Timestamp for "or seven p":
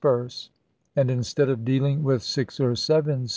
2.59-3.29